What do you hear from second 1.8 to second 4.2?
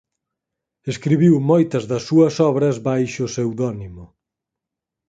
das súas obras baixo pseudónimo.